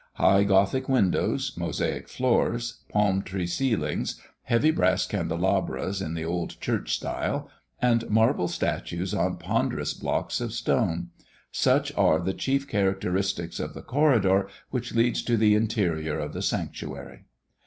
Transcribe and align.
High 0.13 0.45
Gothic 0.45 0.89
windows, 0.89 1.55
Mosaic 1.55 2.09
floors, 2.09 2.81
palm 2.89 3.21
tree 3.21 3.45
ceilings, 3.45 4.19
heavy 4.45 4.71
brass 4.71 5.05
candelabras 5.05 6.01
in 6.01 6.15
the 6.15 6.25
old 6.25 6.59
church 6.59 6.95
style, 6.97 7.51
and 7.79 8.09
marble 8.09 8.47
statues 8.47 9.13
on 9.13 9.37
ponderous 9.37 9.93
blocks 9.93 10.41
of 10.41 10.53
stone 10.53 11.11
such 11.51 11.95
are 11.95 12.19
the 12.19 12.33
chief 12.33 12.67
characteristics 12.67 13.59
of 13.59 13.75
the 13.75 13.83
corridor 13.83 14.47
which 14.71 14.95
leads 14.95 15.21
to 15.21 15.37
the 15.37 15.53
interior 15.53 16.17
of 16.17 16.33
the 16.33 16.41
sanctuary. 16.41 17.25